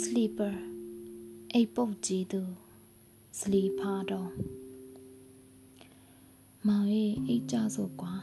[0.00, 0.54] sleeper
[1.52, 2.42] အိပ်ပုတ်ကြည့်သူ
[3.38, 4.30] sleeper တော့
[6.66, 8.14] မောင်ရေးအိတ်ကြစို့ကွာ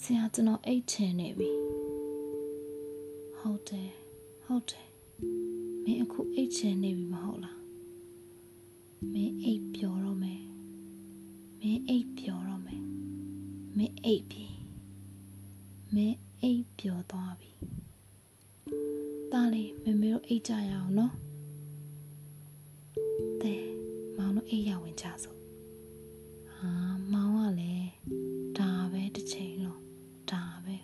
[0.00, 1.50] ဆရာကျွန်တော်အိတ်ချင်နေပြီ
[3.38, 3.90] ဟုတ်တယ်
[4.44, 4.88] ဟုတ်တယ်
[5.84, 7.60] မင်းအခုအိတ်ချင်နေပြီမဟုတ်လား
[9.12, 10.42] မင်းအိတ်ပျော်တော့မယ်
[11.60, 12.82] မင်းအိတ်ပျော်တော့မယ်
[13.76, 14.46] မင်းအိတ်ပြီ
[15.94, 17.50] မင်းအိတ်ပျော်သွားပြီ
[19.32, 21.12] တားလေးမမေတို့အိတ်ကြရအောင်နော်
[23.42, 23.62] တဲ့
[24.16, 25.38] မောင်တို့အိတ်ရဝင်ကြစို့
[26.54, 26.70] ဟာ
[27.12, 27.88] မောင်ကလည်း
[28.58, 29.82] ဒါပဲတစ်ချိန်လုံး
[30.30, 30.76] ဒါပဲ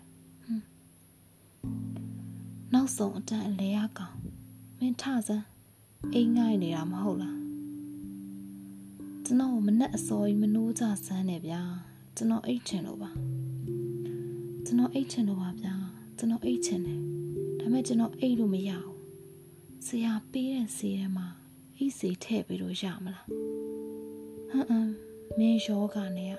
[0.42, 0.64] ဟွန်း
[2.72, 4.16] နောက်ဆုံးအတန်အလဲရကောင်
[4.78, 5.46] မင်းထစမ်း
[6.14, 7.38] အိမ်ငိုင်းနေတာမဟုတ်လား
[9.24, 11.62] ကျွန်တော်မနဲ့အစောကြီးမနှိုးကြဆန်းနေဗျာ
[12.16, 13.10] ကျွန်တော်အိတ်ချင်လို့ပါ
[14.64, 15.74] ကျွန်တော်အိတ်ချင်လို့ပါဗျာ
[16.18, 17.00] ကျွန်တော်အိတ်ချင်တယ်
[17.64, 18.98] ဒါပေမဲ့ကျွန်တော်အိတ်လို့မရဘူး
[19.86, 21.26] ဆရာပေးတဲ့ဆေးထဲမှာ
[21.76, 24.90] အိတ်စီထည့်ပြီးလို့ရမလားဟမ်အမ်
[25.38, 26.38] မင်းယောဂနဲ့က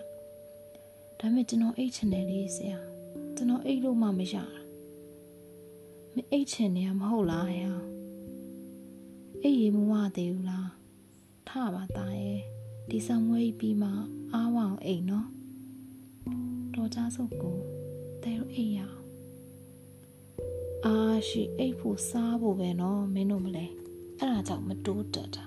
[1.19, 2.79] ဒါပေမဲ့ကျွန်တော်အိတ်ချင်တယ်လေဆရာ
[3.35, 4.45] ကျွန်တော်အိတ်လို့မှမရတာ
[6.15, 7.65] မအိတ်ချင်နေရမဟုတ်လားဟဲ့
[9.43, 10.69] အိတ်ရေမဝသေးဘူးလား
[11.47, 12.41] ထပါသားရဲ့
[12.89, 13.89] ဒီဆံမွေးပြီးမှ
[14.33, 15.27] အားဝအောင်အိတ်နော်
[16.73, 17.57] တော်ကြစုပ်ကို
[18.23, 19.04] တဲတို့အိတ်ရအောင်
[20.85, 20.97] အာ
[21.27, 23.65] ရှိအိတ်ဖို့စားဖို့ပဲနော်မင်းတို့မလဲ
[24.19, 25.45] အဲ့ဒါကြောင့်မတိုးတက်တာ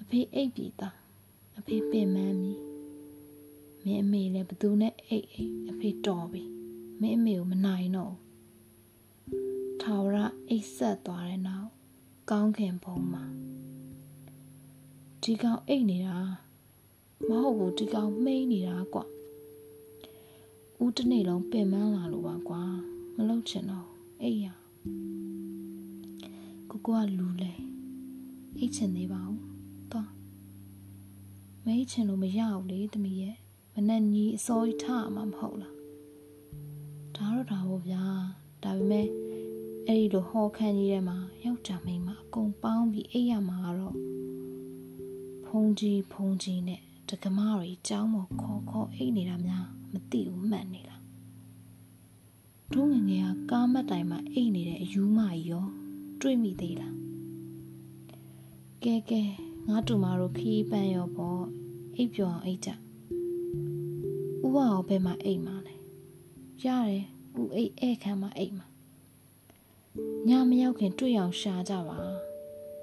[0.00, 0.96] အဖေအိတ်ပြီသား
[1.58, 2.52] အဖေပင်မန်းပြီ
[3.84, 6.42] မင်းအမေလည်းဘသူနဲ့အိတ်အိတ်အဖေတော်ပြီ
[7.00, 10.16] မင်းအမေကိုမနိုင်တော့ဘူးထာဝရ
[10.48, 11.68] အိတ်ဆက်သွားတဲ့နောက်
[12.30, 13.24] ကောင်းခင်ဘုံမှာ
[15.22, 16.18] ဒီကောင်အိတ်နေတာ
[17.28, 19.04] မဟုတ်ဘူးဒီကောင်မှိန်းနေတာကွာ
[20.82, 22.41] ဦးတစ်နေ့လုံးပင်ပန်းလာလို့ပါကွာမ
[23.42, 23.88] လုံးချင်တော့
[24.22, 24.46] အေးရ
[26.70, 27.52] ကိုကိုကလူလဲ
[28.58, 29.38] အိတ်ချင်သေးပါဦး
[29.92, 30.10] သွား
[31.64, 33.36] မအိတ်ချင်လို့မရဘူးလေတမီးရဲ့
[33.74, 35.76] မနဲ့ညီအစိုးရထမှာမဟုတ်လား
[37.16, 38.04] ဒါတော့ဒါပေါ့ဗျာ
[38.62, 39.06] ဒါပေမဲ့
[39.86, 43.96] အဲ့ဒီလိုဟောခန်းကြီးထဲမှာယောက်ျားမိန်းမအကုန်ပေါင်းပြီးအိတ်ရမှာတော့
[45.46, 51.01] ဖုန်ကြီးဖုန်ကြီးနဲ့တက္ကမတွေအကြောင်းကိုခေါ်ခေါ်အိတ်နေတာများမသိဘူးမှန်နေလား
[52.74, 55.66] တို့ငယ်ငယ်ကကားမတ်တိုင်မှာအိတ်နေတဲ့အယူမကြီးရော
[56.20, 56.96] တွေးမိသေးလား
[58.84, 59.22] ကဲကဲ
[59.68, 61.42] ငါတူမတို့ခီးပန်းရောပေါ့
[61.96, 62.74] အိပ်ပျော်အောင်အိတ်ကြဥ
[64.54, 65.74] ပအောင်ဘယ်မှာအိတ်မှာလဲ
[66.64, 67.04] ရတယ်
[67.40, 68.66] ဥအိတ်ဧခမ်းမှာအိတ်မှာ
[70.28, 71.98] ညမရောက်ခင်တွေ့အောင်ရှာကြပါ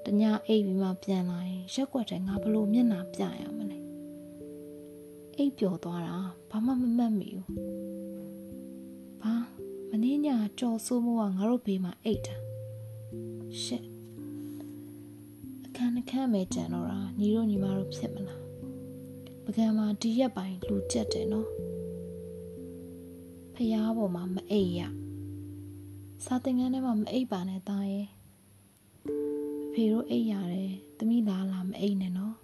[0.04, 3.78] တညအိပ်ပြီးမှပြန်လာရင်ရက်ွက်တယ်ငါဘလို့မျက်နှာပြရမလဲ
[5.36, 6.16] အိပ်ပျော်သွားတာ
[6.50, 7.89] ဘာမှမမှတ်မိဘူးဘာ
[10.00, 10.28] မင်းည
[10.58, 12.36] ကြော်ဆိုးမိုးကငါတို့ဘေးမှာအိတ်တာ
[13.62, 13.84] ရှစ်
[15.64, 18.42] အခန်းအခန်းပဲကြံတော့တာညီတို့ညီမတို့ဖြစ်မလား
[19.44, 21.48] ပကံမှာဒီရက်ပိုင်းလူကြက်တယ်နော်
[23.54, 24.80] ဖျားပေါ်မှာမအိပ်ရ
[26.24, 28.08] စာသင်ခန်းထဲမှာမအိပ်ပါနဲ့သားရဲ့
[29.64, 32.36] အဖေတို့အိပ်ရတယ်သမီးလားလားမအိပ်နဲ့နော်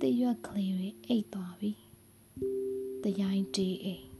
[0.00, 1.70] တရွက်ကလေးတွေအိပ်သွားပြီ
[3.02, 4.11] တရိုင်းတေးအိပ်